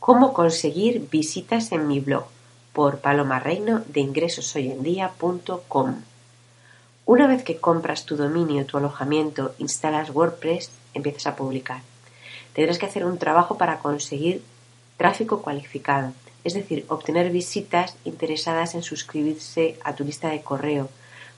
[0.00, 2.24] Cómo conseguir visitas en mi blog
[2.72, 5.96] por Paloma Reino de ingresoshoyendia.com.
[7.04, 11.82] Una vez que compras tu dominio, tu alojamiento, instalas WordPress, empiezas a publicar.
[12.54, 14.42] Tendrás que hacer un trabajo para conseguir
[14.96, 16.14] tráfico cualificado,
[16.44, 20.88] es decir, obtener visitas interesadas en suscribirse a tu lista de correo,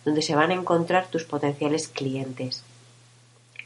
[0.04, 2.62] donde se van a encontrar tus potenciales clientes.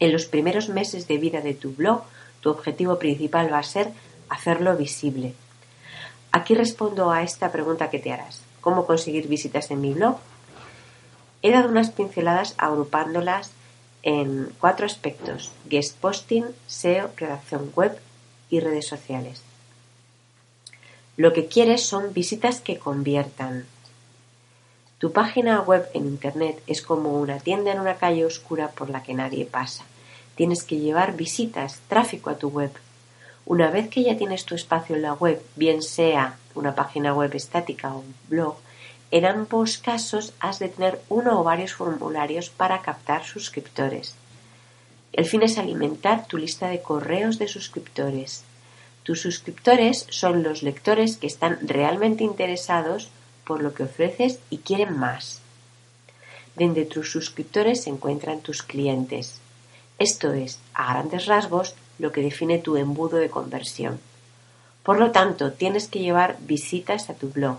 [0.01, 2.05] En los primeros meses de vida de tu blog,
[2.41, 3.93] tu objetivo principal va a ser
[4.29, 5.35] hacerlo visible.
[6.33, 8.43] Aquí respondo a esta pregunta que te harás.
[8.61, 10.19] ¿Cómo conseguir visitas en mi blog?
[11.43, 13.53] He dado unas pinceladas agrupándolas
[14.03, 15.53] en cuatro aspectos.
[15.69, 17.99] Guest posting, SEO, redacción web
[18.51, 19.43] y redes sociales.
[21.17, 23.67] Lo que quieres son visitas que conviertan.
[24.99, 29.03] Tu página web en Internet es como una tienda en una calle oscura por la
[29.03, 29.85] que nadie pasa.
[30.37, 32.71] Tienes que llevar visitas, tráfico a tu web.
[33.47, 37.33] Una vez que ya tienes tu espacio en la web, bien sea una página web
[37.35, 38.57] estática o un blog,
[39.13, 44.17] en ambos casos has de tener uno o varios formularios para captar suscriptores.
[45.13, 48.43] El fin es alimentar tu lista de correos de suscriptores.
[49.05, 53.11] Tus suscriptores son los lectores que están realmente interesados
[53.45, 55.41] por lo que ofreces y quieren más.
[56.57, 59.41] De tus suscriptores se encuentran tus clientes.
[60.01, 63.99] Esto es, a grandes rasgos, lo que define tu embudo de conversión.
[64.83, 67.59] Por lo tanto, tienes que llevar visitas a tu blog,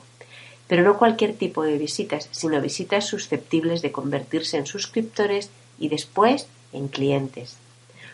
[0.68, 6.48] pero no cualquier tipo de visitas, sino visitas susceptibles de convertirse en suscriptores y después
[6.74, 7.58] en clientes.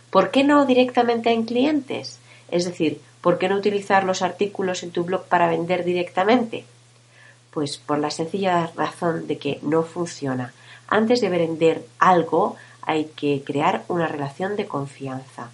[0.10, 2.20] ¿Por qué no directamente en clientes?
[2.50, 6.66] Es decir, ¿Por qué no utilizar los artículos en tu blog para vender directamente?
[7.52, 10.54] Pues por la sencilla razón de que no funciona.
[10.90, 15.52] Antes de vender algo hay que crear una relación de confianza.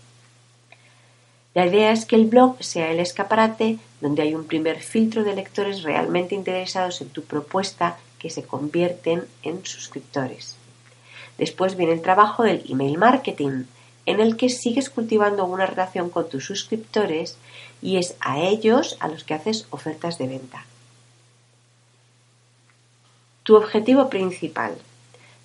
[1.54, 5.36] La idea es que el blog sea el escaparate donde hay un primer filtro de
[5.36, 10.58] lectores realmente interesados en tu propuesta que se convierten en suscriptores.
[11.38, 13.64] Después viene el trabajo del email marketing,
[14.06, 17.38] en el que sigues cultivando una relación con tus suscriptores
[17.82, 20.66] y es a ellos a los que haces ofertas de venta.
[23.44, 24.76] Tu objetivo principal.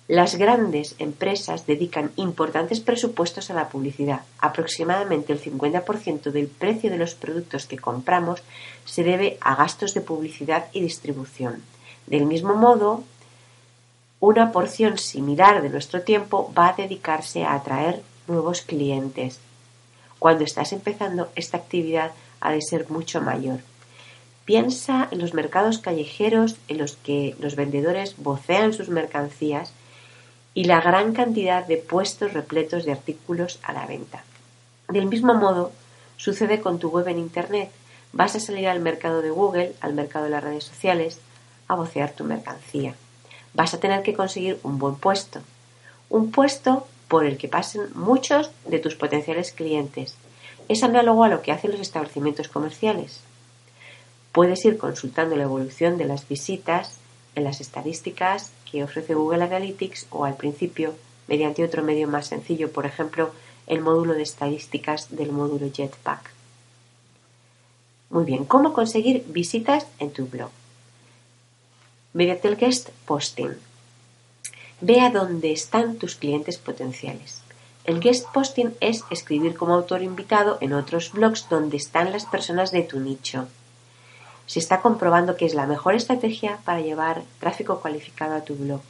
[0.07, 4.21] Las grandes empresas dedican importantes presupuestos a la publicidad.
[4.39, 8.43] Aproximadamente el 50% del precio de los productos que compramos
[8.85, 11.63] se debe a gastos de publicidad y distribución.
[12.05, 13.03] Del mismo modo,
[14.19, 19.39] una porción similar de nuestro tiempo va a dedicarse a atraer nuevos clientes.
[20.19, 22.11] Cuando estás empezando, esta actividad
[22.41, 23.61] ha de ser mucho mayor.
[24.45, 29.73] Piensa en los mercados callejeros en los que los vendedores vocean sus mercancías
[30.55, 34.23] y la gran cantidad de puestos repletos de artículos a la venta.
[34.87, 35.73] Del mismo modo,
[36.17, 37.69] sucede con tu web en Internet.
[38.13, 41.19] Vas a salir al mercado de Google, al mercado de las redes sociales,
[41.67, 42.95] a vocear tu mercancía.
[43.53, 45.41] Vas a tener que conseguir un buen puesto.
[46.09, 50.15] Un puesto por el que pasen muchos de tus potenciales clientes.
[50.69, 53.19] Es análogo a lo que hacen los establecimientos comerciales.
[54.31, 56.99] Puedes ir consultando la evolución de las visitas
[57.35, 60.95] en las estadísticas que ofrece Google Analytics o al principio
[61.27, 63.31] mediante otro medio más sencillo, por ejemplo,
[63.67, 66.31] el módulo de estadísticas del módulo Jetpack.
[68.09, 70.51] Muy bien, ¿cómo conseguir visitas en tu blog?
[72.13, 73.55] Mediante el guest posting.
[74.81, 77.41] Ve a dónde están tus clientes potenciales.
[77.83, 82.71] El guest posting es escribir como autor invitado en otros blogs donde están las personas
[82.71, 83.47] de tu nicho.
[84.47, 88.81] Se está comprobando que es la mejor estrategia para llevar tráfico cualificado a tu blog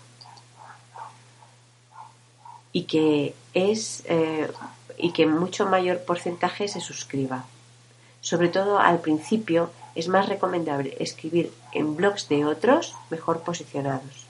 [2.72, 4.52] y que es eh,
[4.98, 7.46] y que mucho mayor porcentaje se suscriba.
[8.22, 14.28] Sobre todo al principio es más recomendable escribir en blogs de otros mejor posicionados.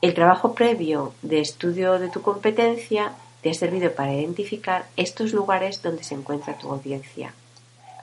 [0.00, 3.12] El trabajo previo de estudio de tu competencia
[3.42, 7.32] te ha servido para identificar estos lugares donde se encuentra tu audiencia.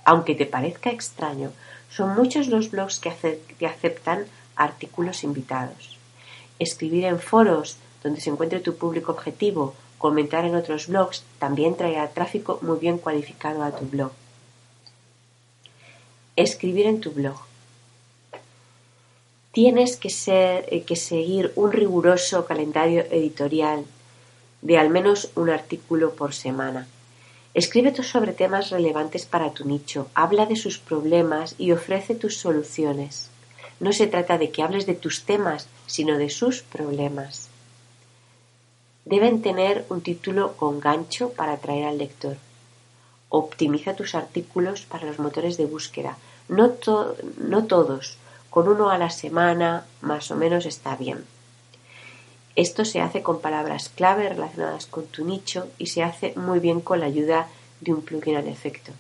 [0.05, 1.51] Aunque te parezca extraño,
[1.89, 3.09] son muchos los blogs que,
[3.65, 4.25] aceptan
[4.55, 5.97] artículos invitados.
[6.59, 12.07] Escribir en foros donde se encuentre tu público objetivo, comentar en otros blogs, también traerá
[12.09, 14.11] tráfico muy bien cualificado a tu blog.
[16.35, 17.37] Escribir en tu blog
[19.51, 23.85] tienes que, eh, que seguir un riguroso calendario editorial
[24.61, 26.87] de al menos un artículo por semana.
[27.55, 33.29] Escribe sobre temas relevantes para tu nicho, habla de sus problemas y ofrece tus soluciones.
[33.79, 37.47] No se trata de que hables de tus temas, sino de sus problemas.
[39.05, 42.35] Deben tener un título con gancho para atraer al lector.
[43.29, 46.17] Optimiza tus artículos para los motores de búsqueda.
[46.49, 46.73] No,
[47.37, 48.17] no todos,
[48.49, 51.23] con uno a la semana más o menos está bien.
[52.55, 56.79] Esto se hace con palabras clave relacionadas con tu nicho y se hace muy bien
[56.79, 57.47] con la ayuda
[57.81, 58.93] de un plugin al efecto.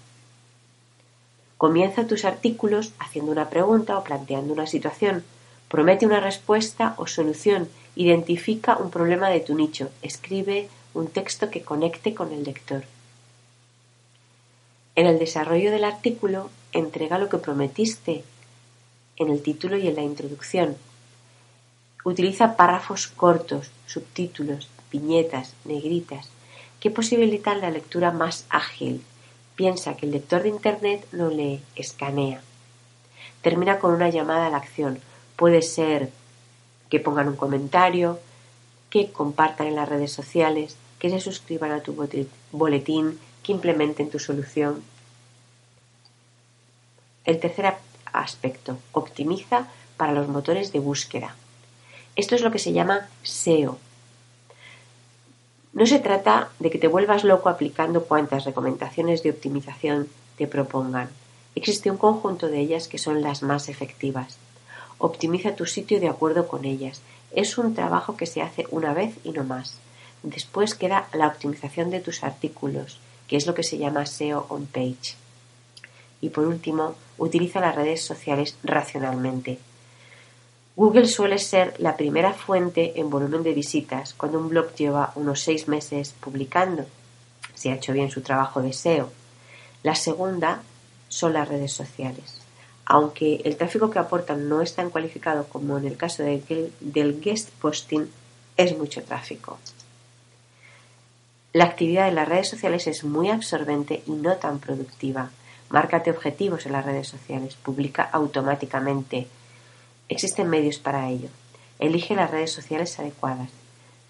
[1.57, 5.23] Comienza tus artículos haciendo una pregunta o planteando una situación.
[5.69, 7.69] Promete una respuesta o solución.
[7.95, 9.89] Identifica un problema de tu nicho.
[10.01, 12.83] Escribe un texto que conecte con el lector.
[14.95, 18.23] En el desarrollo del artículo, entrega lo que prometiste
[19.17, 20.75] en el título y en la introducción.
[22.05, 26.29] Utiliza párrafos cortos, subtítulos, viñetas, negritas,
[26.79, 29.03] que posibilitan la lectura más ágil.
[29.55, 32.41] Piensa que el lector de Internet no lee, escanea.
[33.41, 34.99] Termina con una llamada a la acción.
[35.35, 36.11] Puede ser
[36.91, 38.19] que pongan un comentario,
[38.91, 41.95] que compartan en las redes sociales, que se suscriban a tu
[42.51, 44.83] boletín, que implementen tu solución.
[47.23, 47.73] El tercer
[48.13, 49.67] aspecto, optimiza
[49.97, 51.35] para los motores de búsqueda.
[52.15, 53.77] Esto es lo que se llama SEO.
[55.73, 60.07] No se trata de que te vuelvas loco aplicando cuantas recomendaciones de optimización
[60.37, 61.09] te propongan.
[61.55, 64.37] Existe un conjunto de ellas que son las más efectivas.
[64.97, 67.01] Optimiza tu sitio de acuerdo con ellas.
[67.31, 69.77] Es un trabajo que se hace una vez y no más.
[70.23, 74.67] Después queda la optimización de tus artículos, que es lo que se llama SEO on
[74.67, 75.15] page.
[76.21, 79.59] Y por último, utiliza las redes sociales racionalmente.
[80.75, 85.39] Google suele ser la primera fuente en volumen de visitas cuando un blog lleva unos
[85.39, 86.85] seis meses publicando,
[87.53, 89.09] si ha hecho bien su trabajo de SEO.
[89.83, 90.63] La segunda
[91.07, 92.41] son las redes sociales.
[92.85, 97.49] Aunque el tráfico que aportan no es tan cualificado como en el caso del guest
[97.61, 98.07] posting,
[98.57, 99.57] es mucho tráfico.
[101.53, 105.31] La actividad en las redes sociales es muy absorbente y no tan productiva.
[105.69, 109.27] Márcate objetivos en las redes sociales, publica automáticamente.
[110.09, 111.29] Existen medios para ello.
[111.79, 113.49] Elige las redes sociales adecuadas.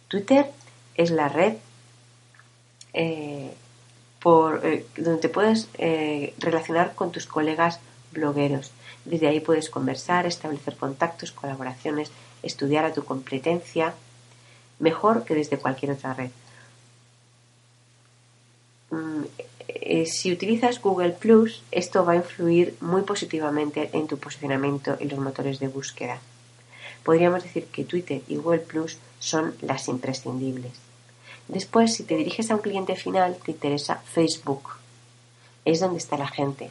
[0.08, 0.52] Twitter
[0.96, 1.56] es la red
[2.94, 3.54] eh,
[4.64, 7.80] eh, donde te puedes eh, relacionar con tus colegas
[8.12, 8.72] blogueros.
[9.04, 12.12] Desde ahí puedes conversar, establecer contactos, colaboraciones,
[12.42, 13.94] estudiar a tu competencia,
[14.80, 16.32] mejor que desde cualquier otra red.
[20.06, 25.20] Si utilizas Google Plus, esto va a influir muy positivamente en tu posicionamiento en los
[25.20, 26.20] motores de búsqueda.
[27.04, 30.74] Podríamos decir que Twitter y Google Plus son las imprescindibles.
[31.48, 34.70] Después, si te diriges a un cliente final, te interesa Facebook.
[35.64, 36.70] Es donde está la gente.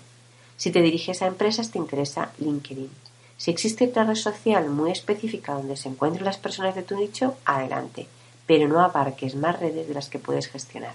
[0.57, 2.91] Si te diriges a empresas, te interesa LinkedIn.
[3.37, 7.37] Si existe otra red social muy específica donde se encuentren las personas de tu nicho,
[7.45, 8.07] adelante,
[8.47, 10.95] pero no abarques más redes de las que puedes gestionar.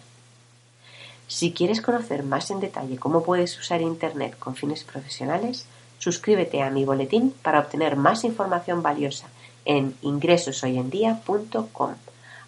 [1.29, 5.67] Si quieres conocer más en detalle cómo puedes usar Internet con fines profesionales,
[5.99, 9.27] suscríbete a mi boletín para obtener más información valiosa
[9.63, 11.93] en ingresoshoyendía.com.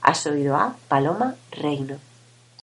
[0.01, 2.10] Has oído a Paloma Reino.